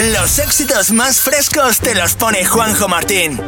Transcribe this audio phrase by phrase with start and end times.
[0.00, 3.38] Los éxitos más frescos te los pone Juanjo Martín.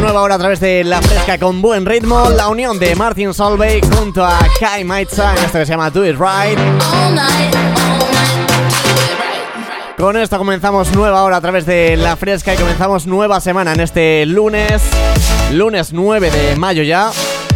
[0.00, 3.84] Nueva hora a través de La Fresca con buen ritmo, la unión de Martin Solveig
[3.94, 6.58] junto a Kai Maitza en esto que se llama Do It Right.
[9.98, 13.80] Con esto comenzamos nueva hora a través de La Fresca y comenzamos nueva semana en
[13.80, 14.82] este lunes,
[15.52, 17.10] lunes 9 de mayo ya.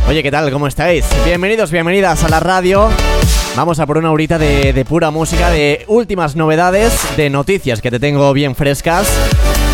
[0.09, 0.51] Oye, ¿qué tal?
[0.53, 1.05] ¿Cómo estáis?
[1.25, 2.89] Bienvenidos, bienvenidas a la radio.
[3.57, 7.99] Vamos a por una horita de pura música, de últimas novedades, de noticias que te
[7.99, 9.09] tengo bien frescas.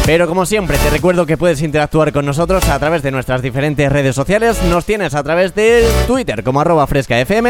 [0.04, 3.90] Pero como siempre, te recuerdo que puedes interactuar con nosotros a través de nuestras diferentes
[3.90, 4.60] redes sociales.
[4.64, 7.46] Nos tienes a través de Twitter como arroba frescafm,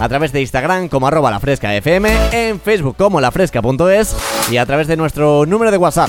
[0.00, 4.14] a través de Instagram como arroba lafrescafm, en Facebook como lafresca.es
[4.50, 6.08] y a través de nuestro número de WhatsApp.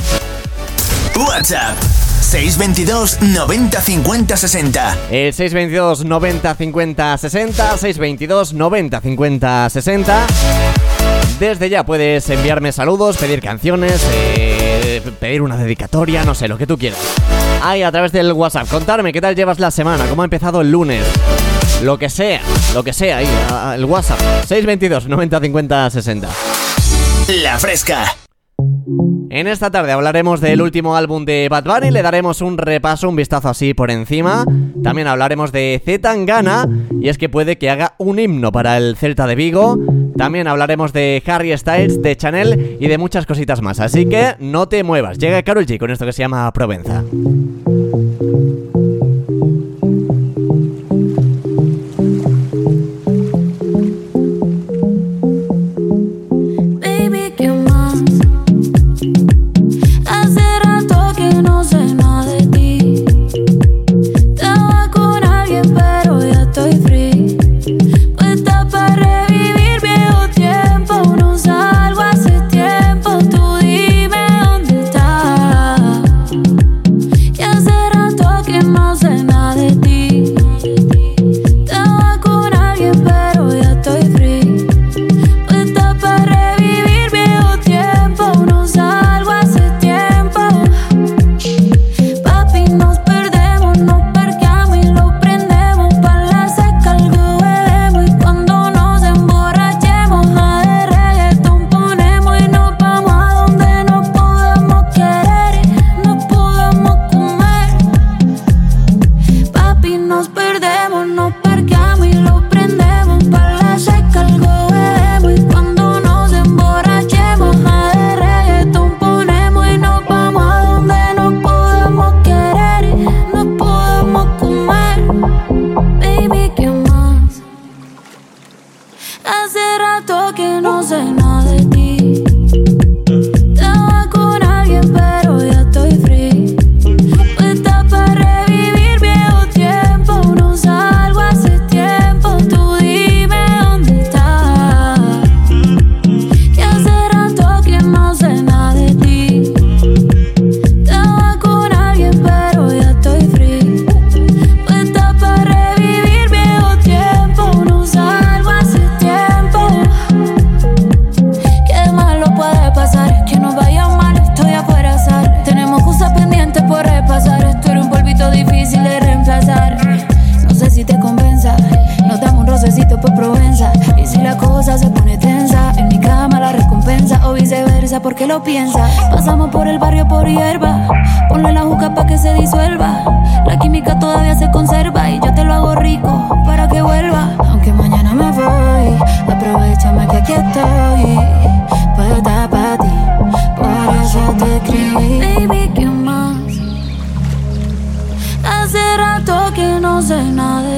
[1.16, 1.76] WhatsApp
[2.22, 4.98] 622 90 50 60.
[5.10, 10.28] El 622 90 50 60, 622 90 50 60.
[11.40, 14.59] Desde ya puedes enviarme saludos, pedir canciones, eh,
[15.20, 17.00] pedir una dedicatoria, no sé, lo que tú quieras.
[17.64, 20.72] Ahí a través del WhatsApp, contarme qué tal llevas la semana, cómo ha empezado el
[20.72, 21.06] lunes.
[21.84, 22.42] Lo que sea,
[22.74, 23.28] lo que sea, ahí,
[23.76, 24.20] el WhatsApp.
[24.48, 26.30] 622 90 50 60.
[27.44, 28.16] La fresca.
[29.32, 33.16] En esta tarde hablaremos del último álbum de Bad Bunny, le daremos un repaso, un
[33.16, 34.44] vistazo así por encima.
[34.82, 36.68] También hablaremos de Zetangana,
[37.00, 39.78] y es que puede que haga un himno para el Celta de Vigo.
[40.18, 43.80] También hablaremos de Harry Styles, de Chanel y de muchas cositas más.
[43.80, 47.04] Así que no te muevas, llega Carol G con esto que se llama Provenza.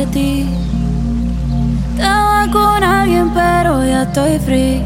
[0.07, 0.47] Ti.
[1.95, 4.81] Estaba con alguien, pero ya estoy free.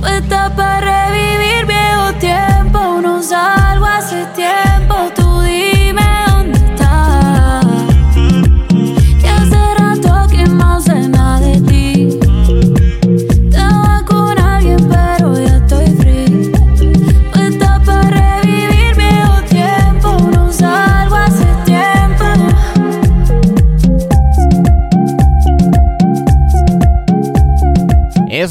[0.00, 3.00] Puesta para revivir viejo tiempo.
[3.02, 4.94] No salgo hace tiempo.
[5.14, 5.75] Tú dime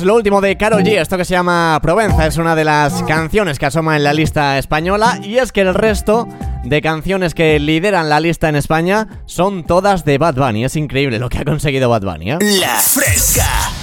[0.06, 3.58] lo último de Karol G, esto que se llama Provenza, es una de las canciones
[3.58, 6.28] que asoma en la lista española y es que el resto
[6.64, 11.18] de canciones que lideran la lista en España son todas de Bad Bunny, es increíble
[11.18, 12.34] lo que ha conseguido Bad Bunny.
[12.34, 12.38] ¿eh?
[12.40, 13.75] La Fresca.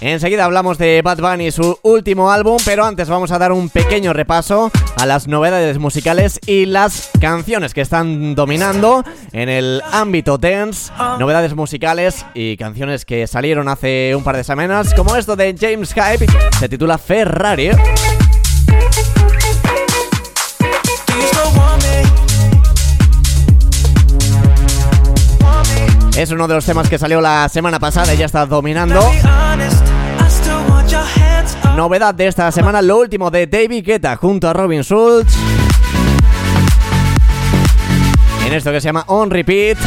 [0.00, 3.68] Enseguida hablamos de Bad Bunny y su último álbum, pero antes vamos a dar un
[3.68, 10.38] pequeño repaso a las novedades musicales y las canciones que están dominando en el ámbito
[10.38, 15.56] dance, novedades musicales y canciones que salieron hace un par de semanas, como esto de
[15.58, 16.26] James Hype,
[16.60, 17.70] se titula Ferrari.
[26.16, 29.00] Es uno de los temas que salió la semana pasada y ya está dominando.
[31.78, 35.32] Novedad de esta semana, lo último de David Guetta junto a Robin Schulz.
[38.44, 39.78] En esto que se llama On Repeat.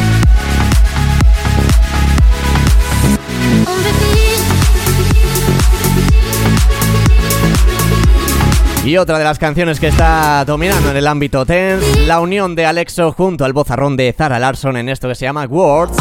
[8.86, 12.64] Y otra de las canciones que está dominando en el ámbito tense, la unión de
[12.64, 15.98] Alexo junto al bozarrón de Zara Larson en esto que se llama Words.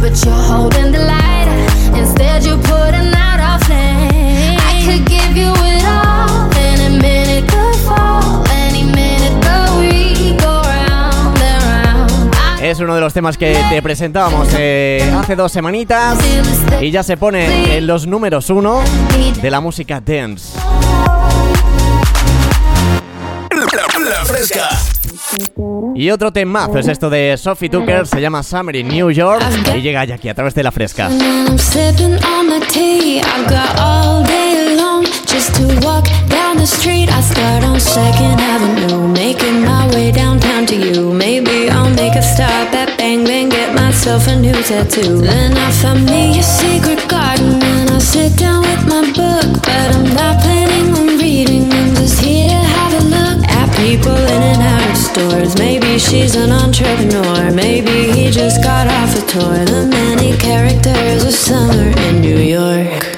[0.00, 1.48] But you're holding the light.
[1.94, 4.58] Instead, you're putting out a flame.
[4.58, 8.44] I could give you it all, and a minute could fall.
[8.50, 12.34] Any minute, but we go round and round.
[12.60, 16.18] I Es uno de los temas que te presentábamos eh, hace dos semanitas
[16.80, 18.82] y ya se pone en los números uno
[19.40, 20.58] de la música dance.
[23.50, 24.95] La, la Fresca.
[25.94, 29.42] Y otro temazo es esto de Sophie Tucker, se llama Summer in New York
[29.74, 31.08] y llega ya aquí a través de la fresca.
[44.06, 45.20] Myself a new tattoo.
[45.20, 49.62] Then I find me a secret garden and I sit down with my book.
[49.64, 54.14] But I'm not planning on reading, I'm just here to have a look at people
[54.14, 54.75] in and out
[55.16, 55.56] stores.
[55.58, 59.64] Maybe she's an entrepreneur, maybe he just got off a tour.
[59.64, 63.15] The many characters of summer in New York.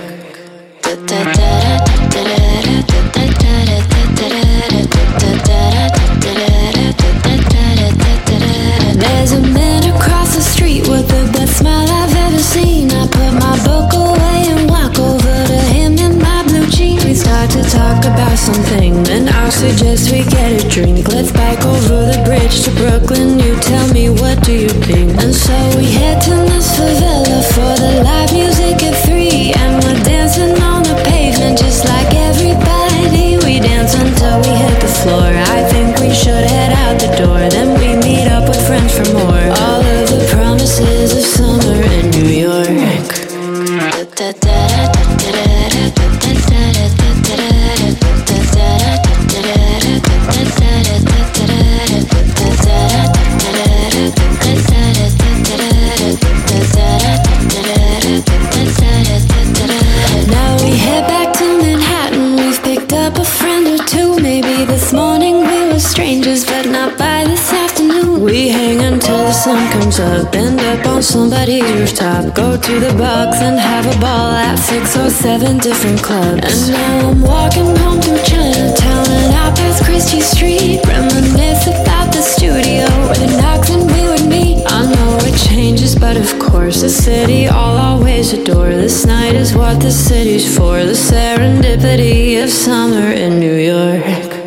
[71.38, 72.34] Somebody's rooftop.
[72.34, 76.68] Go to the box and have a ball at six or seven different clubs.
[76.68, 80.80] And now I'm walking home through Chinatown and out past Christie Street.
[80.84, 84.64] Reminisce about the studio where the knocks and we would meet.
[84.66, 88.70] I know it changes, but of course, the city I'll always adore.
[88.70, 90.82] This night is what the city's for.
[90.82, 94.38] The serendipity of summer in New York.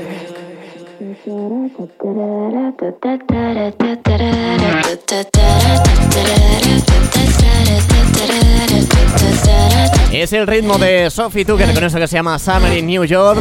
[10.11, 13.39] Es el ritmo de Sophie Tucker con eso que se llama Summer in New York.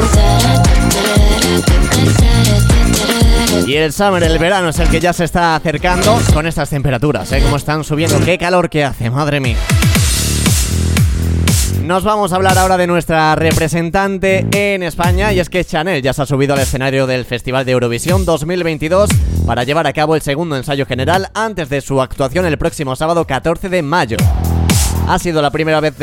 [3.66, 7.30] Y el summer, el verano, es el que ya se está acercando con estas temperaturas,
[7.32, 7.42] ¿eh?
[7.42, 9.56] Como están subiendo, qué calor que hace, madre mía.
[11.82, 16.12] Nos vamos a hablar ahora de nuestra representante en España y es que Chanel ya
[16.12, 19.10] se ha subido al escenario del Festival de Eurovisión 2022
[19.44, 23.26] para llevar a cabo el segundo ensayo general antes de su actuación el próximo sábado
[23.26, 24.16] 14 de mayo.
[25.10, 25.96] Ha sido la primera vez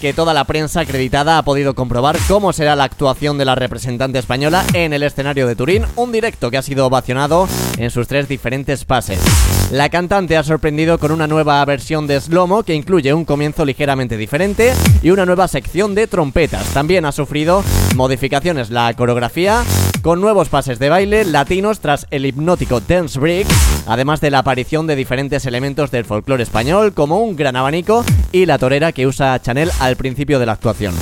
[0.00, 4.18] que toda la prensa acreditada ha podido comprobar cómo será la actuación de la representante
[4.18, 8.26] española en el escenario de Turín, un directo que ha sido ovacionado en sus tres
[8.26, 9.20] diferentes pases.
[9.70, 14.16] La cantante ha sorprendido con una nueva versión de Slomo que incluye un comienzo ligeramente
[14.16, 16.68] diferente y una nueva sección de trompetas.
[16.68, 17.62] También ha sufrido
[17.96, 19.62] modificaciones la coreografía
[20.00, 23.46] con nuevos pases de baile latinos tras el hipnótico Dance Break,
[23.86, 28.37] además de la aparición de diferentes elementos del folclore español como un gran abanico y
[28.46, 30.94] la torera que usa Chanel al principio de la actuación.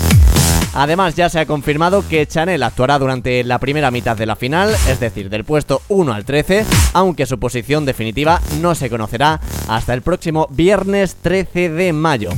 [0.75, 4.77] Además ya se ha confirmado que Chanel actuará durante la primera mitad de la final,
[4.89, 9.95] es decir, del puesto 1 al 13, aunque su posición definitiva no se conocerá hasta
[9.95, 12.31] el próximo viernes 13 de mayo.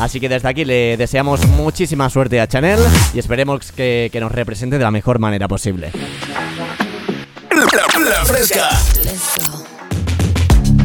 [0.00, 2.80] Así que desde aquí le deseamos muchísima suerte a Chanel
[3.12, 5.92] y esperemos que, nos represente de la mejor manera posible.
[7.50, 8.70] La, fresca.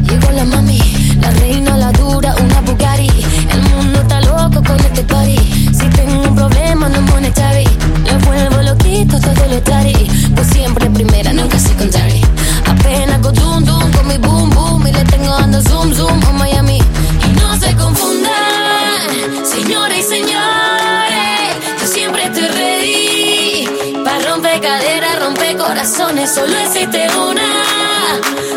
[0.02, 0.89] Llegó la mami,
[1.20, 3.08] la reina, la dura, una Bugatti.
[3.50, 5.38] El mundo está loco con este party.
[5.72, 7.68] Si tengo un problema, no monetary.
[8.04, 10.08] Le vuelvo loquito todo lo tari.
[10.34, 12.22] Pues siempre primera, nunca secondary.
[12.66, 14.86] Apenas con dum dum, con mi boom boom.
[14.86, 16.78] Y le tengo ando zoom zoom a Miami.
[17.26, 19.08] Y no se confundan,
[19.44, 21.50] señores y señores.
[21.80, 23.68] Yo siempre estoy ready.
[24.04, 26.32] Para romper caderas, romper corazones.
[26.34, 27.48] Solo existe una.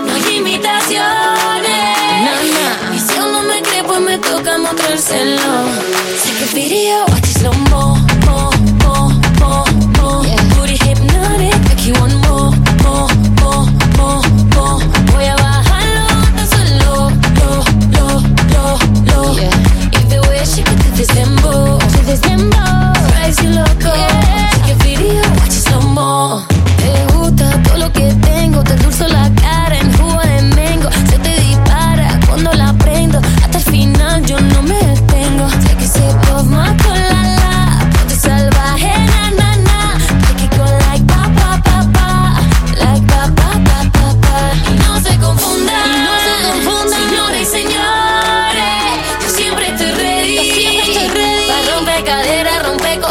[0.06, 1.43] No hay imitaciones.
[4.14, 5.66] Me toca mostrárselo.
[6.24, 8.52] Take a video, watch it slow mo, mo,
[8.84, 9.66] mo, mo,
[9.98, 10.24] mo.
[10.56, 12.52] Booty hypnotic, make you want more,
[12.84, 13.10] more,
[13.42, 13.66] more,
[13.98, 14.22] more,
[14.56, 14.80] more.
[15.12, 16.06] Voy a bajarlo
[16.36, 17.52] tan solo, lo,
[17.96, 18.06] lo,
[18.54, 18.66] lo,
[19.10, 19.20] lo.
[19.98, 23.93] If the way she could do this dembow, do this dembow, drives you loco.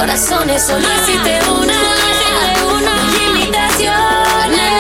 [0.02, 1.80] Corazones, solo existe una.
[2.80, 4.73] No hay limitaciones.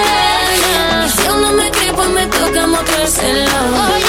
[1.06, 4.01] Y si aún no me cree, pues me toca mostrárselo.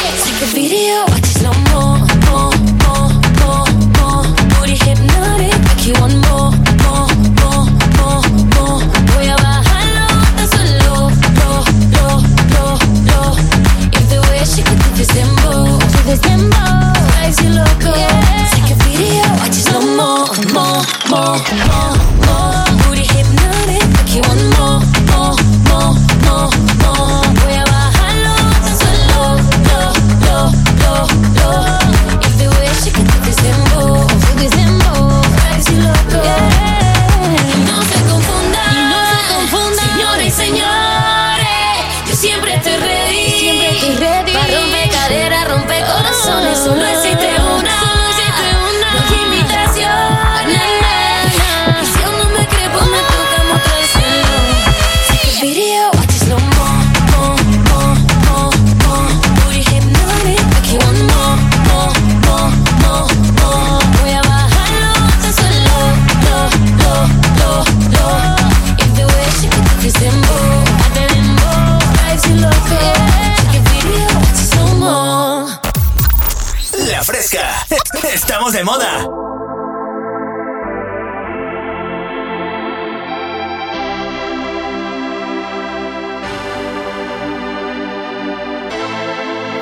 [76.94, 77.66] La fresca.
[78.14, 79.04] Estamos de moda.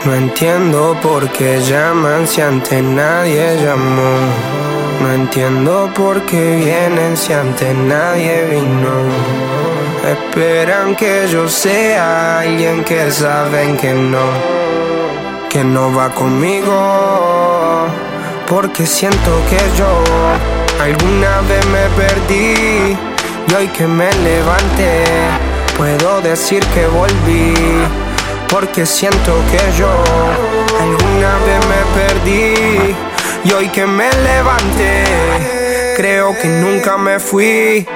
[0.04, 4.18] No entiendo por qué llaman si antes nadie llamó.
[5.02, 9.72] No entiendo por qué vienen si antes nadie vino.
[10.06, 14.26] Esperan que yo sea alguien que saben que no,
[15.52, 17.88] que no va conmigo.
[18.48, 20.04] Porque siento que yo
[20.82, 22.98] alguna vez me perdí
[23.48, 25.04] y hoy que me levanté
[25.78, 27.54] puedo decir que volví.
[28.50, 29.92] Porque siento que yo
[30.82, 32.96] alguna vez me perdí
[33.46, 35.06] Y hoy que me levanté,
[35.96, 37.88] creo que nunca me fui.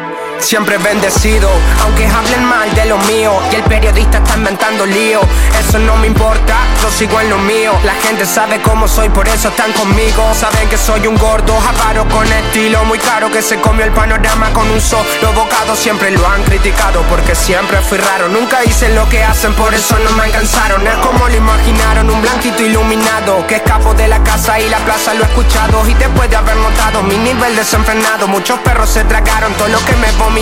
[0.46, 1.50] Siempre bendecido,
[1.82, 3.34] aunque hablen mal de lo mío.
[3.52, 5.20] Y el periodista está inventando lío.
[5.60, 7.74] Eso no me importa, yo sigo en lo mío.
[7.84, 10.24] La gente sabe cómo soy, por eso están conmigo.
[10.36, 12.86] Saben que soy un gordo, avaro con estilo.
[12.86, 15.76] Muy caro que se comió el panorama con un solo bocado.
[15.76, 18.30] Siempre lo han criticado porque siempre fui raro.
[18.30, 20.86] Nunca hice lo que hacen, por eso no me alcanzaron.
[20.86, 23.48] Es como lo imaginaron, un blanquito iluminado.
[23.48, 25.90] Que escapo de la casa y la plaza lo he escuchado.
[25.90, 29.96] Y después de haber notado mi nivel desenfrenado, muchos perros se tragaron todo lo que
[29.96, 30.35] me vomitaron.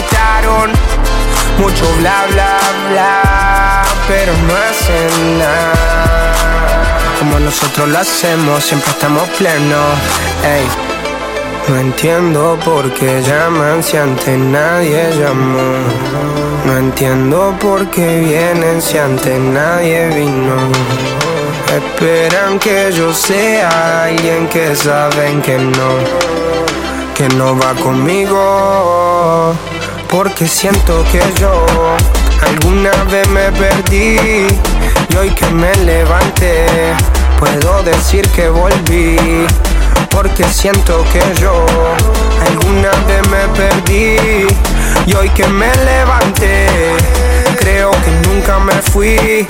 [1.59, 6.33] Mucho bla bla bla, pero no hacen nada.
[7.19, 9.97] Como nosotros lo hacemos, siempre estamos plenos.
[10.43, 10.67] Ey.
[11.69, 15.77] No entiendo por qué llaman si antes nadie llamó.
[16.65, 20.55] No entiendo por qué vienen si antes nadie vino.
[21.71, 25.89] Esperan que yo sea alguien que saben que no,
[27.15, 29.55] que no va conmigo.
[30.13, 31.65] Porque siento que yo
[32.45, 34.19] alguna vez me perdí
[35.09, 36.67] y hoy que me levanté
[37.39, 39.47] puedo decir que volví.
[40.11, 41.65] Porque siento que yo
[42.45, 44.47] alguna vez me perdí
[45.07, 46.67] y hoy que me levanté
[47.57, 49.47] creo que nunca me fui.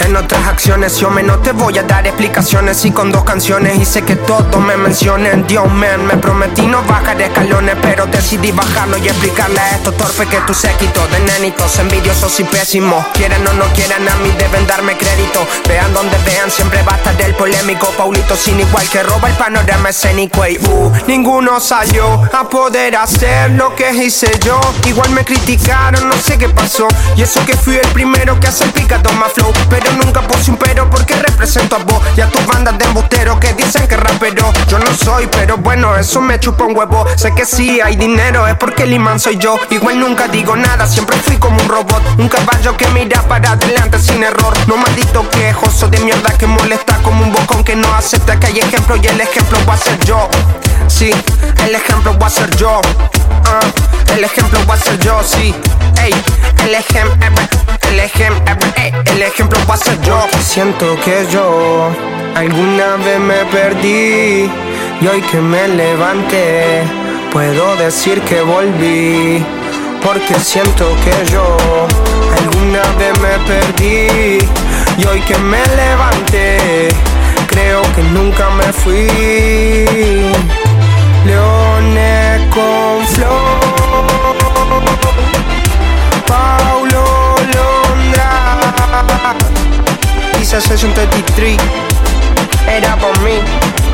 [0.00, 2.84] En otras acciones yo me no te voy a dar explicaciones.
[2.84, 5.46] Y con dos canciones hice que todos me mencionen.
[5.46, 10.28] Dios man, me prometí no bajar escalones pero decidí bajarlo y explicarle a estos torpes
[10.28, 13.04] que tú séquito de nenitos envidiosos y pésimos.
[13.14, 15.46] Quieren o no quieran a mí deben darme crédito.
[15.68, 17.88] Vean donde vean siempre va a estar el polémico.
[17.96, 20.46] Paulito sin igual que roba el panorama escénico.
[20.46, 24.60] Y uh, ninguno salió a poder hacer lo que hice yo.
[24.86, 26.88] Igual me criticaron, no sé qué pasó.
[27.16, 29.52] Y eso que fui el primero que hace el picado más flow.
[29.68, 33.38] Pero nunca puse un pero porque represento a vos y a tus bandas de embusteros
[33.38, 37.04] que dicen que rapero yo no soy, pero bueno, eso me chupa un huevo.
[37.16, 39.56] Sé que sí hay dinero, es porque el imán soy yo.
[39.70, 42.02] Igual nunca digo nada, siempre fui como un robot.
[42.18, 44.54] Un caballo que mira para adelante sin error.
[44.66, 48.58] No maldito quejoso de mierda que molesta como un bocón que no acepta que hay
[48.60, 50.28] ejemplo y el ejemplo va a ser yo.
[50.88, 51.10] Sí,
[51.66, 52.80] el ejemplo va a ser yo.
[53.44, 53.60] Ah,
[54.16, 55.54] el ejemplo va a ser yo, sí.
[56.02, 56.12] Ey,
[56.64, 57.26] el ejemplo,
[57.90, 58.56] el ejemplo,
[59.06, 59.58] el ejemplo
[60.02, 60.26] yo.
[60.40, 61.90] Siento que yo
[62.34, 64.50] alguna vez me perdí
[65.00, 66.82] y hoy que me levanté
[67.32, 69.44] puedo decir que volví.
[70.02, 71.56] Porque siento que yo
[72.38, 74.38] alguna vez me perdí
[74.98, 76.88] y hoy que me levanté
[77.46, 79.08] creo que nunca me fui.
[81.26, 84.93] Leones con flow.
[90.44, 91.56] Dice Session 33.
[92.68, 93.30] Era por mí.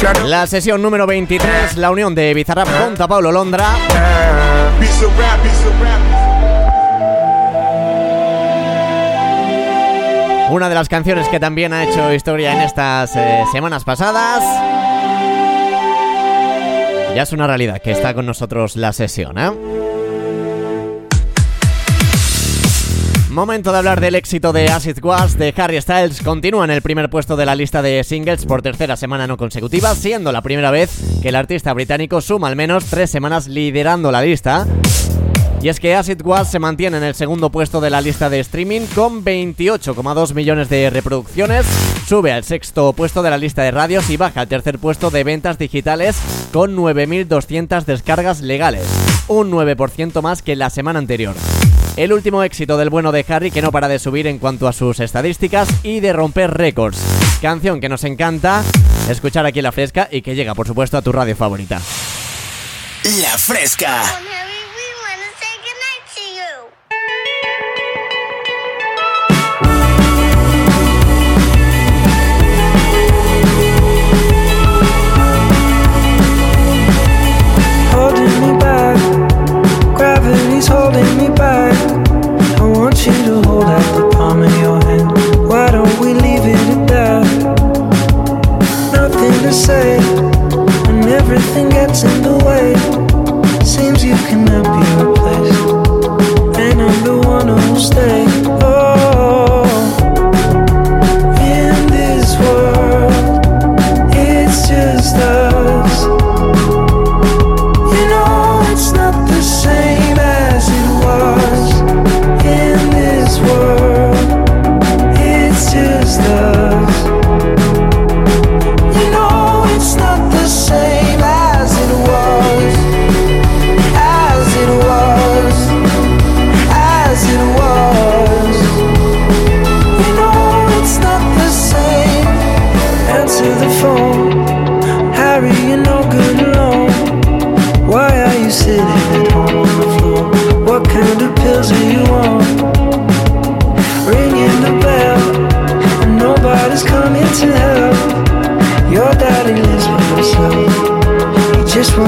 [0.00, 0.26] Claro.
[0.26, 3.68] La sesión número 23, la unión de Bizarrap contra Pablo Londra.
[10.50, 14.42] Una de las canciones que también ha hecho historia en estas eh, semanas pasadas.
[17.14, 19.79] Ya es una realidad que está con nosotros la sesión, ¿eh?
[23.30, 26.20] Momento de hablar del éxito de Acid Was de Harry Styles.
[26.20, 29.94] Continúa en el primer puesto de la lista de singles por tercera semana no consecutiva,
[29.94, 30.90] siendo la primera vez
[31.22, 34.66] que el artista británico suma al menos tres semanas liderando la lista.
[35.62, 38.40] Y es que Acid Was se mantiene en el segundo puesto de la lista de
[38.40, 41.66] streaming con 28,2 millones de reproducciones,
[42.08, 45.22] sube al sexto puesto de la lista de radios y baja al tercer puesto de
[45.22, 46.16] ventas digitales
[46.52, 48.86] con 9.200 descargas legales,
[49.28, 51.36] un 9% más que la semana anterior.
[51.96, 54.72] El último éxito del bueno de Harry que no para de subir en cuanto a
[54.72, 56.98] sus estadísticas y de romper récords.
[57.42, 58.62] Canción que nos encanta
[59.09, 61.81] escuchar aquí en La Fresca y que llega por supuesto a tu radio favorita.
[63.20, 64.03] La Fresca.
[83.06, 85.10] You to hold out the palm of your hand.
[85.48, 87.24] Why don't we leave it at that?
[88.92, 89.98] Nothing to say,
[90.88, 92.74] and everything gets in the way.
[93.64, 98.19] Seems you cannot be replaced, and I'm the one who'll stay.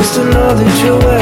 [0.03, 1.22] He just wants to know that you're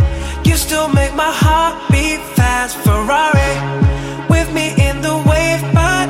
[0.61, 2.77] Still make my heart beat fast.
[2.85, 3.53] Ferrari
[4.29, 6.07] with me in the wave, but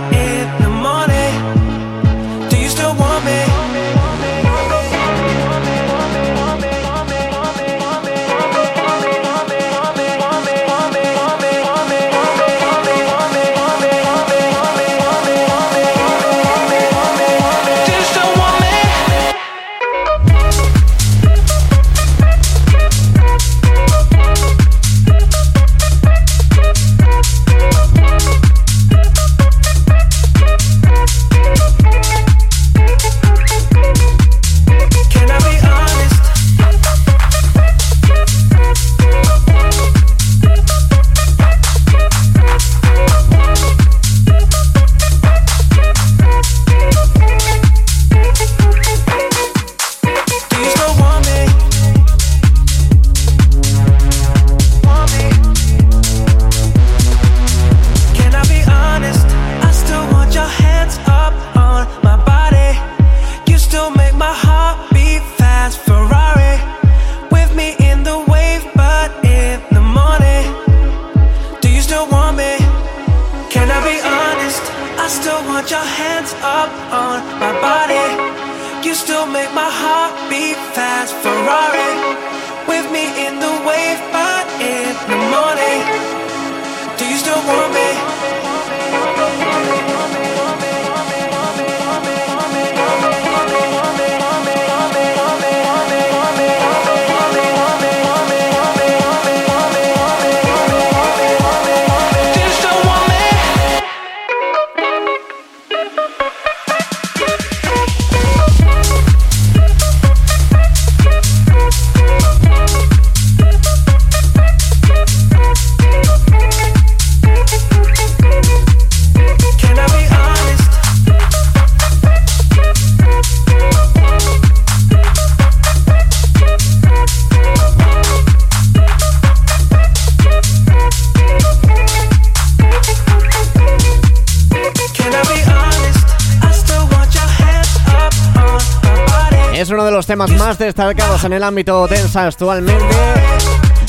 [140.05, 142.95] temas más destacados en el ámbito dance actualmente.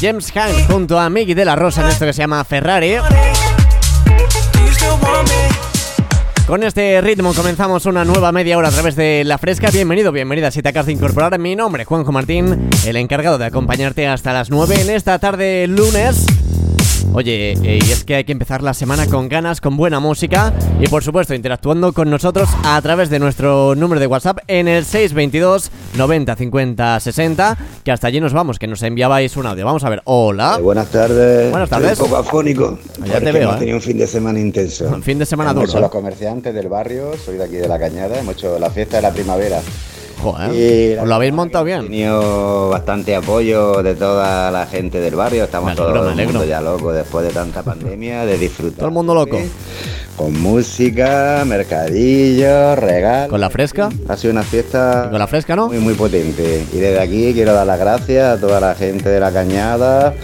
[0.01, 2.97] James Hunt junto a Miggy de la Rosa en esto que se llama Ferrari.
[6.47, 9.71] Con este ritmo comenzamos una nueva media hora a través de La Fresca.
[9.71, 11.39] Bienvenido, bienvenida si te acabas incorporar.
[11.39, 16.27] Mi nombre, Juanjo Martín, el encargado de acompañarte hasta las 9 en esta tarde lunes.
[17.15, 20.53] Oye, eh, y es que hay que empezar la semana con ganas, con buena música
[20.81, 24.85] y por supuesto interactuando con nosotros a través de nuestro número de WhatsApp en el
[24.85, 29.65] 622 90 50 60, que hasta allí nos vamos, que nos enviabais un audio.
[29.65, 30.57] Vamos a ver, hola.
[30.59, 31.51] Eh, buenas tardes.
[31.51, 31.93] Buenas tardes.
[31.93, 32.79] Estoy un poco afónico.
[33.07, 33.59] Ya te veo, hemos ¿eh?
[33.59, 34.89] tenido un fin de semana intenso.
[34.89, 35.81] Un fin de semana duro, ¿eh?
[35.81, 39.03] los comerciantes del barrio, soy de aquí de la Cañada, hemos hecho la fiesta de
[39.03, 39.61] la primavera.
[40.23, 41.83] Joder, Y os lo habéis montado bien.
[41.83, 45.45] tenido bastante apoyo de toda la gente del barrio.
[45.45, 48.79] Estamos alegro, todo el mundo ya locos después de tanta pandemia, de disfrutar.
[48.79, 49.39] Todo el mundo loco.
[50.17, 53.31] Con música, mercadillos, regalos.
[53.31, 53.89] ¿Con la fresca?
[54.09, 55.69] Ha sido una fiesta ¿Y con la fresca, no?
[55.69, 56.65] muy, muy potente.
[56.73, 60.15] Y desde aquí quiero dar las gracias a toda la gente de la Cañada,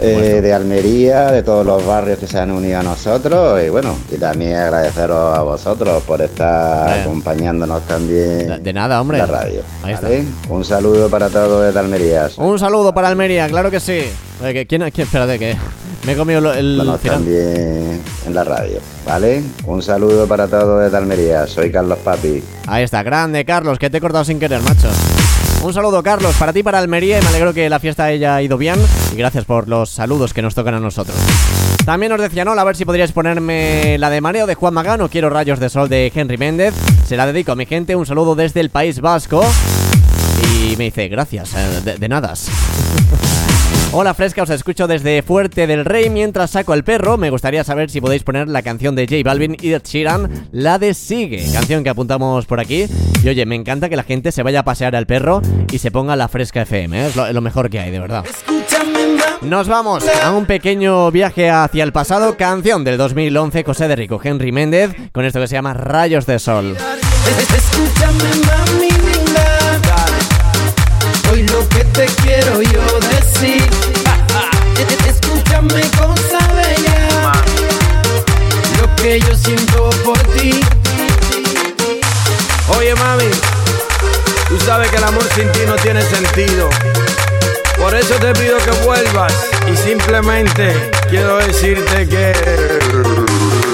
[0.00, 3.62] eh, de Almería, de todos los barrios que se han unido a nosotros.
[3.64, 9.18] Y bueno, y también agradeceros a vosotros por estar acompañándonos también De- de nada, hombre.
[9.20, 9.60] en la radio.
[9.82, 10.08] Ahí está.
[10.08, 10.24] ¿vale?
[10.48, 12.28] Un saludo para todos desde Almería.
[12.36, 14.02] Un saludo para Almería, claro que sí.
[14.42, 15.56] Oye, que- ¿quién, quién, espérate, que
[16.04, 17.16] me he comido el Bueno, final.
[17.18, 19.42] también en la radio, ¿vale?
[19.64, 21.46] Un saludo para todos desde Almería.
[21.46, 22.42] Soy Carlos Papi.
[22.66, 24.88] Ahí está, grande Carlos, que te he cortado sin querer, macho.
[25.62, 28.76] Un saludo, Carlos, para ti, para Almería, me alegro que la fiesta haya ido bien.
[29.12, 31.16] Y gracias por los saludos que nos tocan a nosotros.
[31.84, 35.08] También os decía, no, a ver si podríais ponerme la de Mareo de Juan Magano.
[35.08, 36.74] Quiero rayos de sol de Henry Méndez.
[37.06, 37.96] Se la dedico a mi gente.
[37.96, 39.44] Un saludo desde el País Vasco.
[40.52, 42.48] Y me dice, gracias, eh, de, de nadas.
[43.92, 47.16] Hola Fresca, os escucho desde Fuerte del Rey mientras saco el perro.
[47.16, 50.78] Me gustaría saber si podéis poner la canción de J Balvin y Ed Sheeran, la
[50.78, 52.86] de Sigue, canción que apuntamos por aquí.
[53.22, 55.40] Y oye, me encanta que la gente se vaya a pasear al perro
[55.72, 57.06] y se ponga la Fresca FM, ¿eh?
[57.08, 58.24] es lo, lo mejor que hay, de verdad.
[59.42, 64.20] Nos vamos a un pequeño viaje hacia el pasado, canción del 2011, José de Rico,
[64.22, 66.76] Henry Méndez, con esto que se llama Rayos de Sol.
[67.56, 68.85] Escúchame, mami
[71.96, 73.64] te quiero yo decir.
[75.08, 77.32] Escúchame, cosa bella.
[78.78, 80.60] Lo que yo siento por ti.
[82.76, 83.30] Oye mami,
[84.48, 86.68] tú sabes que el amor sin ti no tiene sentido.
[87.78, 89.32] Por eso te pido que vuelvas
[89.72, 93.65] y simplemente quiero decirte que...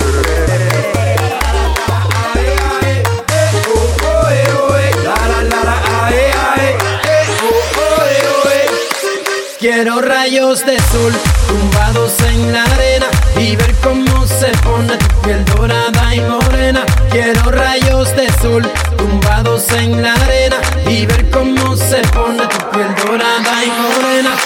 [9.63, 11.13] Quiero rayos de sol
[11.47, 13.07] tumbados en la arena
[13.39, 16.85] y ver cómo se pone tu piel dorada y morena.
[17.13, 20.57] Quiero rayos de sol tumbados en la arena
[20.91, 24.37] y ver cómo se pone tu piel dorada y morena.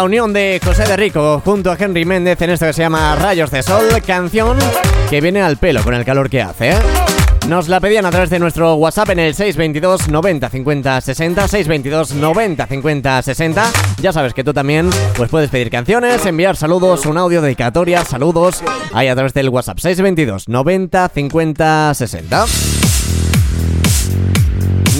[0.00, 3.14] La unión de José de Rico junto a Henry Méndez en esto que se llama
[3.16, 4.56] Rayos de Sol, canción
[5.10, 6.70] que viene al pelo con el calor que hace.
[6.70, 6.78] ¿eh?
[7.48, 12.14] Nos la pedían a través de nuestro WhatsApp en el 622 90 50 60 622
[12.14, 13.72] 90 50 60.
[14.00, 18.62] Ya sabes que tú también pues puedes pedir canciones, enviar saludos, un audio dedicatoria, saludos
[18.94, 22.46] ahí a través del WhatsApp 622 90 50 60.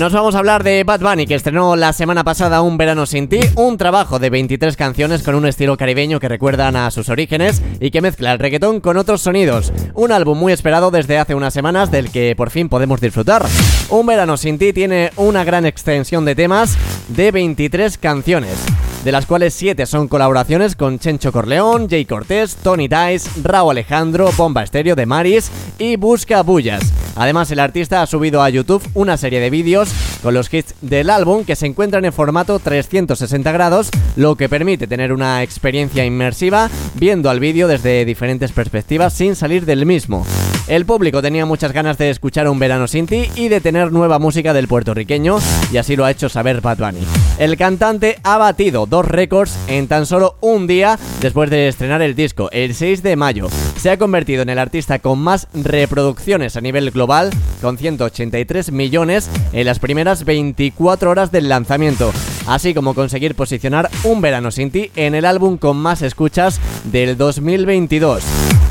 [0.00, 3.28] Nos vamos a hablar de Bad Bunny, que estrenó la semana pasada Un Verano Sin
[3.28, 7.60] Ti, un trabajo de 23 canciones con un estilo caribeño que recuerdan a sus orígenes
[7.80, 9.74] y que mezcla el reggaetón con otros sonidos.
[9.92, 13.44] Un álbum muy esperado desde hace unas semanas del que por fin podemos disfrutar.
[13.90, 18.56] Un Verano Sin Ti tiene una gran extensión de temas de 23 canciones.
[19.04, 24.30] De las cuales 7 son colaboraciones con Chencho Corleón, Jay Cortés, Tony Dice, Raúl Alejandro,
[24.34, 26.90] Bomba Estéreo de Maris y Busca Bullas.
[27.16, 29.90] Además, el artista ha subido a YouTube una serie de vídeos
[30.22, 34.86] con los hits del álbum que se encuentran en formato 360 grados, lo que permite
[34.86, 40.26] tener una experiencia inmersiva viendo al vídeo desde diferentes perspectivas sin salir del mismo.
[40.68, 44.18] El público tenía muchas ganas de escuchar un verano sin ti y de tener nueva
[44.18, 45.38] música del puertorriqueño,
[45.72, 47.04] y así lo ha hecho saber Bad Bunny.
[47.38, 52.14] El cantante ha batido dos récords en tan solo un día después de estrenar el
[52.14, 53.48] disco, el 6 de mayo.
[53.80, 57.30] Se ha convertido en el artista con más reproducciones a nivel global,
[57.62, 62.12] con 183 millones en las primeras 24 horas del lanzamiento,
[62.46, 66.60] así como conseguir posicionar Un verano sin ti en el álbum con más escuchas
[66.92, 68.22] del 2022.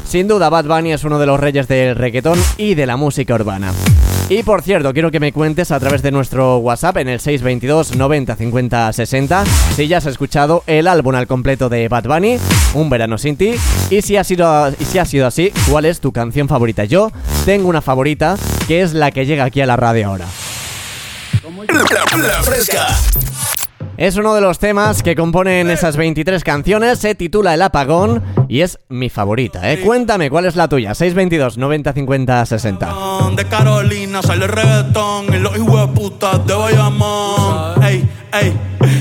[0.06, 3.34] Sin duda, Bad Bunny es uno de los reyes del reggaetón y de la música
[3.34, 3.74] urbana.
[4.30, 7.96] Y por cierto, quiero que me cuentes a través de nuestro WhatsApp en el 622
[7.96, 12.38] 90 50 60 si ya has escuchado el álbum al completo de Bad Bunny,
[12.76, 13.56] Un verano sin ti,
[13.90, 16.86] y si ha sido, si ha sido así, ¿cuál es tu canción favorita?
[16.86, 17.12] Yo
[17.46, 18.38] tengo una favorita
[18.68, 20.26] que es la que llega aquí a la radio ahora.
[22.22, 22.88] La fresca.
[24.00, 28.62] Es uno de los temas que componen esas 23 canciones, se titula El Apagón y
[28.62, 29.82] es mi favorita, ¿eh?
[29.82, 30.96] Cuéntame, ¿cuál es la tuya?
[30.96, 32.96] 622 90 50 60.
[33.36, 37.84] De Carolina sale el reggaetón y los hijos de putas de Bayamón.
[37.84, 38.10] Ey,
[38.42, 38.58] ey,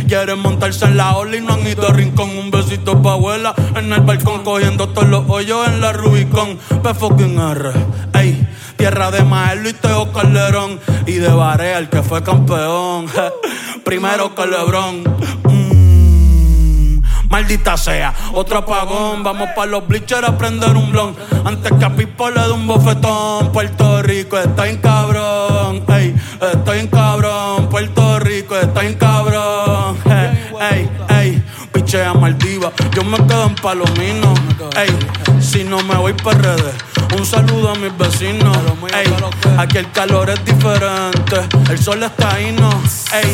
[0.08, 2.36] quieren montarse en la ola y no han ido a rincón.
[2.36, 6.58] Un besito pa' abuela en el balcón, cogiendo todos los hoyos en la Rubicon.
[6.82, 7.70] P fucking R,
[8.14, 8.48] ey.
[8.78, 10.78] Tierra de Maelo y Teo Calderón.
[11.04, 13.06] Y de Barea, el que fue campeón.
[13.84, 14.44] Primero que.
[15.44, 19.24] Mm, Maldita sea, otro apagón.
[19.24, 21.16] Vamos pa' los bleachers a prender un blon.
[21.44, 23.50] Antes que a Pipo le un bofetón.
[23.50, 25.82] Puerto Rico está en cabrón.
[25.88, 26.14] Ey,
[26.52, 27.68] estoy en cabrón.
[27.68, 29.37] Puerto Rico está en cabrón.
[31.78, 32.72] Pichea Maldiva.
[32.90, 34.34] Yo me quedo en Palomino.
[34.76, 34.90] Ey,
[35.40, 36.74] si no me voy para redes.
[37.16, 38.56] Un saludo a mis vecinos.
[38.92, 39.06] Ey,
[39.56, 41.36] aquí el calor es diferente.
[41.70, 42.68] El sol está ahí, no.
[43.12, 43.32] Ey,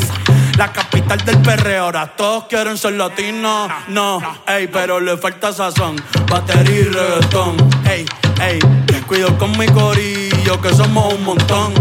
[0.58, 1.84] la capital del perreo.
[1.84, 3.70] Ahora todos quieren ser latinos.
[3.88, 5.96] No, ey, pero le falta sazón.
[6.30, 7.56] Batería y reggaetón.
[7.88, 8.04] Ey,
[8.42, 8.58] ey,
[9.06, 11.72] cuido con mi corillo que somos un montón.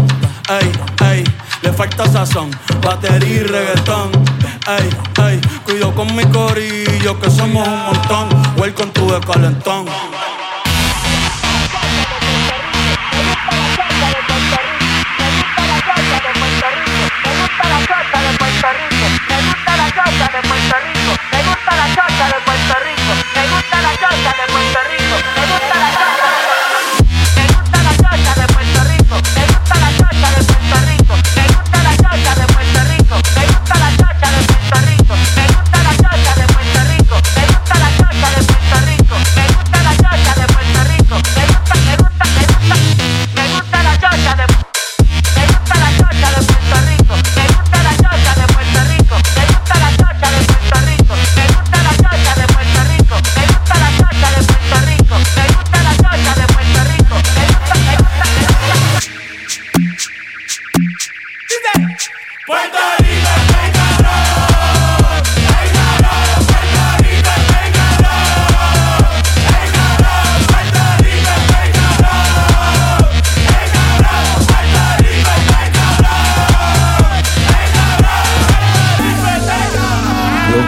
[0.48, 0.72] Ey,
[1.10, 1.24] ey,
[1.60, 2.50] le falta sazón.
[2.80, 4.10] Batería y reggaetón.
[4.66, 4.88] Ey,
[5.26, 8.28] ey, cuido con mi corillo que somos un montón.
[8.56, 9.86] Welcome to the calentón.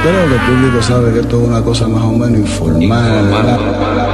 [0.07, 4.06] Creo que el público sabe que esto es una cosa más o menos informal.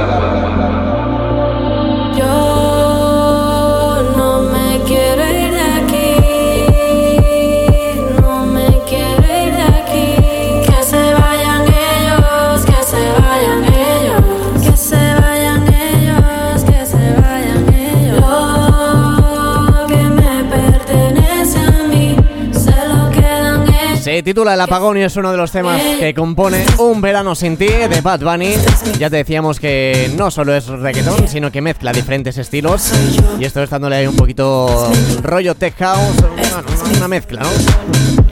[24.23, 27.67] Titula El Apagón y es uno de los temas que compone Un verano sin ti
[27.67, 28.55] de Bad Bunny.
[28.97, 32.91] Ya te decíamos que no solo es reggaetón, sino que mezcla diferentes estilos.
[33.39, 36.63] Y esto es dándole ahí un poquito rollo tech house, bueno,
[36.97, 37.49] una mezcla, ¿no?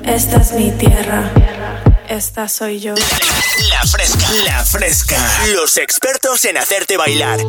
[0.03, 1.31] Esta es mi tierra,
[2.09, 2.95] esta soy yo.
[2.95, 4.27] La fresca.
[4.45, 5.15] La fresca.
[5.53, 7.39] Los expertos en hacerte bailar.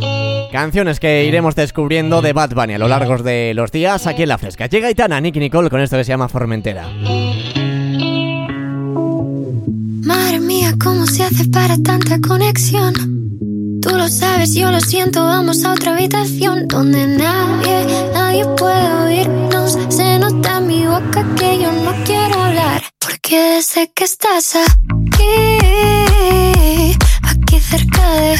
[0.53, 4.29] Canciones que iremos descubriendo de Bad Bunny a lo largo de los días aquí en
[4.29, 4.67] La Fresca.
[4.67, 6.87] Llega Itana, Nicky Nicole con esto que se llama Formentera.
[10.13, 12.93] Madre mía, ¿cómo se hace para tanta conexión?
[13.81, 19.79] Tú lo sabes, yo lo siento, vamos a otra habitación donde nadie, nadie puede oírnos.
[19.89, 22.83] Se nota en mi boca que yo no quiero hablar.
[22.99, 25.25] Porque desde que estás aquí,
[27.23, 28.39] aquí cerca de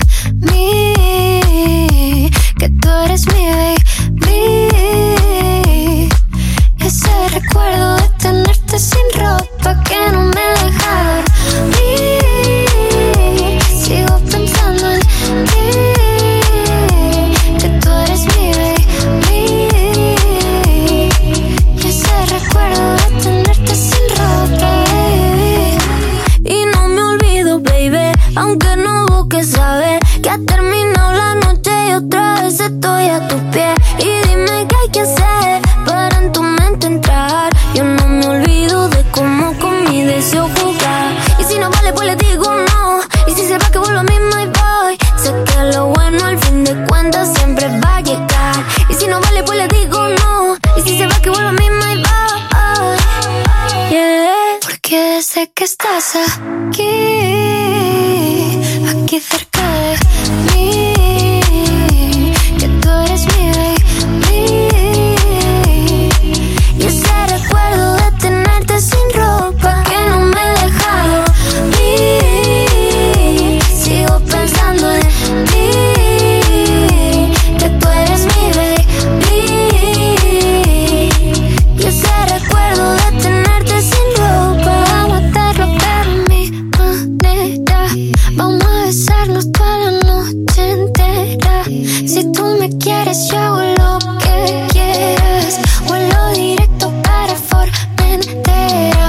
[88.93, 91.65] besarnos toda la noche entera.
[91.65, 95.59] Si tú me quieres yo hago lo que quieras.
[95.87, 99.09] Vuelo directo para Formentera.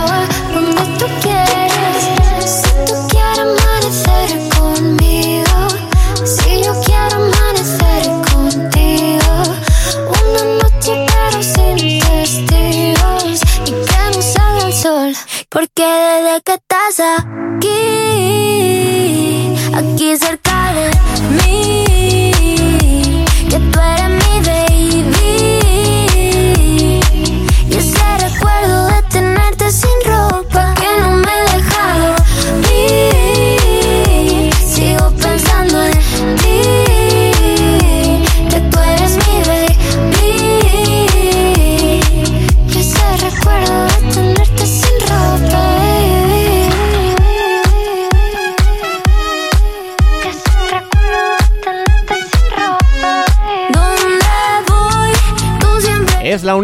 [0.53, 1.99] Donde tú quieras.
[2.59, 5.67] Si tú quieres amanecer conmigo
[6.23, 9.33] Si yo quiero amanecer contigo.
[10.17, 13.41] Una noche pero sin testigos.
[13.65, 15.13] Y que no salga el sol
[15.49, 17.42] Porque desde que estás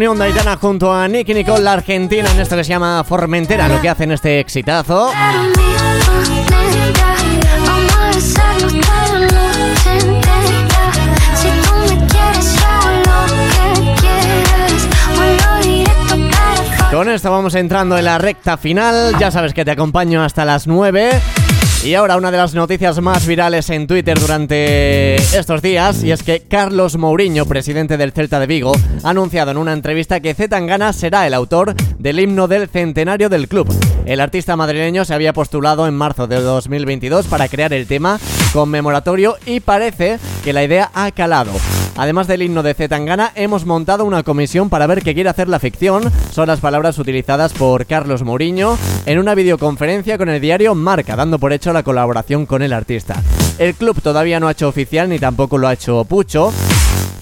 [0.00, 3.04] la unión de Aitana junto a Nicky Nicole, la argentina, en esto que se llama
[3.04, 5.10] Formentera, lo que hacen este exitazo.
[16.90, 19.14] Con esto vamos entrando en la recta final.
[19.18, 21.39] Ya sabes que te acompaño hasta las 9.
[21.82, 26.22] Y ahora una de las noticias más virales en Twitter durante estos días y es
[26.22, 28.72] que Carlos Mourinho, presidente del Celta de Vigo,
[29.02, 33.48] ha anunciado en una entrevista que Zetangana será el autor del himno del centenario del
[33.48, 33.74] club.
[34.04, 38.20] El artista madrileño se había postulado en marzo de 2022 para crear el tema
[38.52, 41.52] conmemoratorio y parece que la idea ha calado.
[41.96, 45.58] Además del himno de Zetangana, hemos montado una comisión para ver qué quiere hacer la
[45.58, 46.10] ficción.
[46.32, 51.38] Son las palabras utilizadas por Carlos Mourinho en una videoconferencia con el diario Marca, dando
[51.38, 53.22] por hecho la colaboración con el artista.
[53.58, 56.52] El club todavía no ha hecho oficial ni tampoco lo ha hecho Pucho.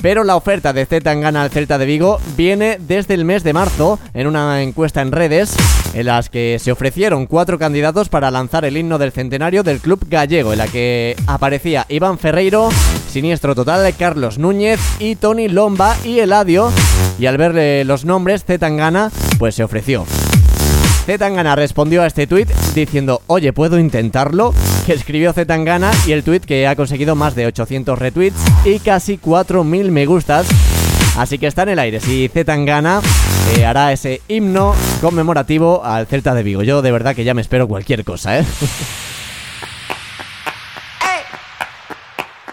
[0.00, 3.98] Pero la oferta de Zetangana al Celta de Vigo viene desde el mes de marzo
[4.14, 5.56] en una encuesta en redes
[5.92, 10.06] en las que se ofrecieron cuatro candidatos para lanzar el himno del centenario del club
[10.08, 12.68] gallego, en la que aparecía Iván Ferreiro,
[13.10, 16.70] Siniestro Total, Carlos Núñez y Tony Lomba y Eladio.
[17.18, 20.06] Y al verle los nombres, Zetangana pues se ofreció.
[21.08, 24.52] Zetangana respondió a este tuit diciendo, oye, ¿puedo intentarlo?
[24.84, 28.36] Que escribió Zetangana y el tuit que ha conseguido más de 800 retweets
[28.66, 30.46] y casi 4.000 me gustas.
[31.16, 33.00] Así que está en el aire si Zetangana
[33.56, 36.62] eh, hará ese himno conmemorativo al Celta de Vigo.
[36.62, 38.44] Yo de verdad que ya me espero cualquier cosa, ¿eh?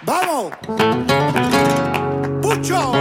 [0.05, 0.53] ¡Vamos!
[2.41, 2.93] ¡Pucho!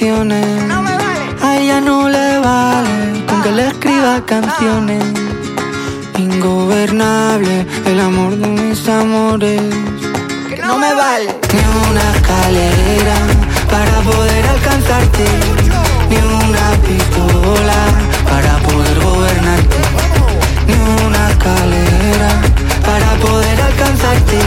[0.00, 1.42] Buenas acciones.
[1.42, 5.02] A ella no le vale con que le escriba canciones.
[6.16, 9.60] Ingobernable el amor de mis amores.
[10.66, 13.16] No me vale ni una escalera
[13.68, 15.24] para poder alcanzarte.
[16.08, 17.80] Ni una pistola
[18.24, 19.80] para poder gobernarte.
[20.66, 20.74] Ni
[21.06, 22.30] una escalera
[22.84, 24.38] para poder alcanzarte.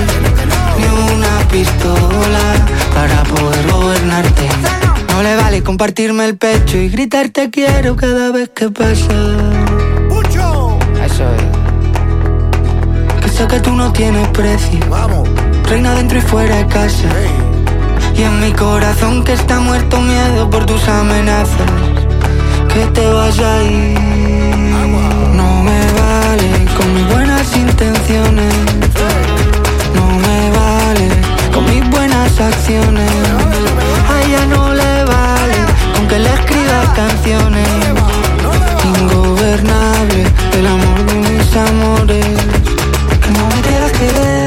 [0.77, 2.43] Ni una pistola
[2.93, 4.72] para poder gobernarte.
[5.23, 9.07] Le vale compartirme el pecho y gritar te quiero cada vez que pasa.
[11.05, 11.43] Eso es.
[13.21, 14.79] Que sé que tú no tienes precio.
[14.89, 15.29] Vamos.
[15.69, 17.07] Reina dentro y fuera de casa.
[18.17, 21.71] Y en mi corazón que está muerto miedo por tus amenazas.
[22.73, 23.97] Que te vas a ir.
[25.39, 28.53] No me vale con mis buenas intenciones.
[29.95, 31.07] No me vale
[31.53, 33.09] con mis buenas acciones.
[34.09, 34.62] A ella no
[36.13, 37.67] que le escriba canciones.
[38.99, 40.23] Ingobernable
[40.59, 42.25] el amor de mis amores.
[43.21, 44.42] Que no me quieras querer.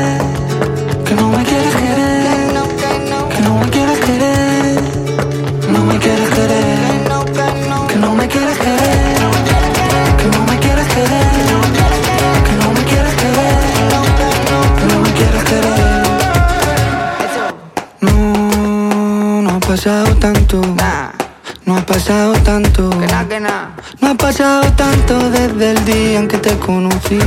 [25.87, 27.18] Día en que te conocí.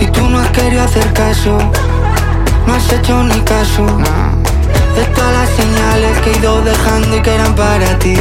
[0.00, 1.58] Y tú no has querido hacer caso.
[2.66, 3.84] No has hecho ni caso.
[4.96, 8.16] De todas las señales que he ido dejando y que eran para ti.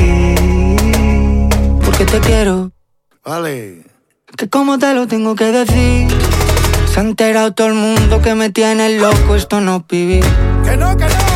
[1.86, 2.71] Porque te quiero.
[3.23, 3.84] Vale.
[4.36, 6.07] Que como te lo tengo que decir.
[6.91, 9.36] Se ha enterado todo el mundo que me tiene loco.
[9.36, 10.25] Esto no es vivir.
[10.65, 11.32] Que no, que no.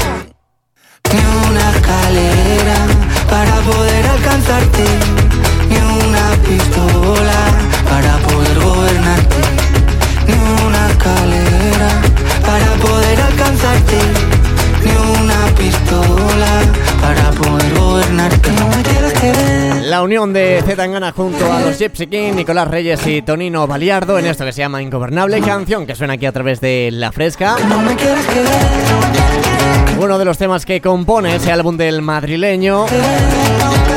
[20.87, 24.45] De Z Tangana junto a los Gypsy King, Nicolás Reyes y Tonino Baliardo en esto
[24.45, 27.57] que se llama Ingobernable, canción que suena aquí a través de La Fresca.
[27.67, 29.86] No me quieres que ver.
[29.99, 32.85] Uno de los temas que compone ese álbum del madrileño.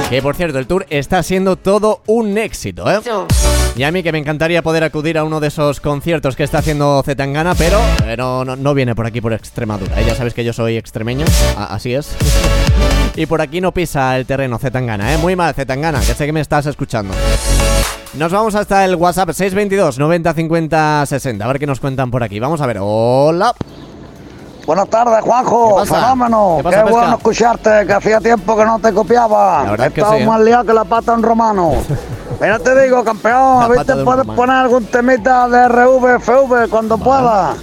[0.09, 3.01] Que por cierto, el tour está siendo todo un éxito, ¿eh?
[3.77, 6.59] Y a mí que me encantaría poder acudir a uno de esos conciertos que está
[6.59, 10.01] haciendo Zetangana, pero eh, no, no, no viene por aquí por Extremadura.
[10.01, 10.05] ¿eh?
[10.07, 11.25] Ya sabes que yo soy extremeño,
[11.57, 12.09] a- así es.
[13.15, 15.19] y por aquí no pisa el terreno Zetangana, ¿eh?
[15.19, 17.15] Muy mal Zetangana, que sé que me estás escuchando.
[18.15, 21.45] Nos vamos hasta el WhatsApp 622 90 50 60.
[21.45, 22.41] A ver qué nos cuentan por aquí.
[22.41, 22.79] Vamos a ver.
[22.81, 23.55] Hola.
[24.67, 25.83] Buenas tardes, Juanjo.
[25.83, 25.89] ¿Qué?
[25.89, 26.55] Fenómeno.
[26.59, 29.77] ¿Qué pasa, bueno escucharte, que hacía tiempo que no te copiaba.
[29.77, 30.27] Sí, ¿eh?
[30.27, 31.73] más liado que la pata de un romano.
[32.41, 34.35] Mira, te digo, campeón, La a ver te puedes romano.
[34.35, 37.57] poner algún temita de RV, FV cuando puedas.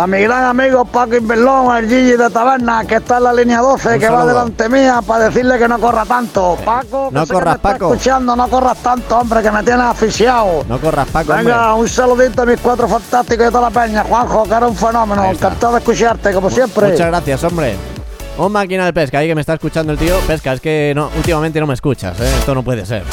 [0.00, 3.58] Para mi gran amigo Paco Inverlón, el Gigi de Taberna, que está en la línea
[3.60, 6.56] 12, Un que va delante mía, para decirle que no corra tanto.
[6.64, 7.92] Paco, que No que corras, me está Paco.
[7.92, 10.64] escuchando, no corras tanto, hombre, que me tienes asfixiado.
[10.66, 11.82] No corras, Paco, Venga, hombre.
[11.82, 15.22] un saludito a mis cuatro fantásticos de toda la peña, Juanjo, que era un fenómeno.
[15.24, 15.48] Está.
[15.48, 16.92] Encantado de escucharte, como siempre.
[16.92, 17.76] Muchas gracias, hombre.
[18.38, 20.18] Un máquina de pesca ahí que me está escuchando el tío.
[20.20, 22.36] Pesca, es que no, últimamente no me escuchas, ¿eh?
[22.38, 23.04] Esto no puede ser.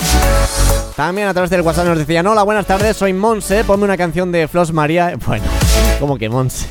[0.95, 4.31] También a través del WhatsApp nos decían, hola, buenas tardes, soy Monse, ponme una canción
[4.31, 5.15] de Flos María.
[5.27, 5.43] Bueno,
[5.99, 6.65] ¿cómo que Monse?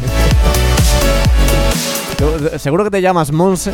[2.18, 3.72] ¿Tú- ¿Seguro que te llamas Monse?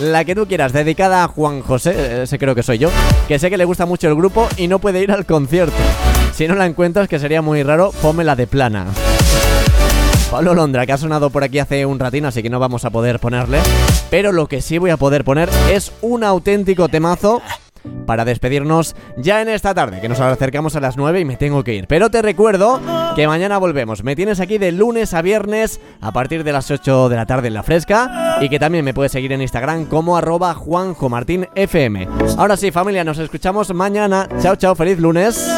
[0.00, 2.88] La que tú quieras, dedicada a Juan José, ese creo que soy yo,
[3.26, 5.74] que sé que le gusta mucho el grupo y no puede ir al concierto.
[6.34, 8.86] Si no la encuentras, que sería muy raro, ponme la de plana.
[10.30, 12.90] Pablo Londra, que ha sonado por aquí hace un ratín, así que no vamos a
[12.90, 13.58] poder ponerle.
[14.10, 17.42] Pero lo que sí voy a poder poner es un auténtico temazo
[18.06, 21.64] para despedirnos ya en esta tarde, que nos acercamos a las 9 y me tengo
[21.64, 21.86] que ir.
[21.86, 22.80] Pero te recuerdo
[23.14, 24.04] que mañana volvemos.
[24.04, 27.48] Me tienes aquí de lunes a viernes a partir de las 8 de la tarde
[27.48, 30.56] en la fresca y que también me puedes seguir en Instagram como arroba.
[32.36, 34.28] Ahora sí, familia, nos escuchamos mañana.
[34.40, 35.48] Chao, chao, feliz lunes.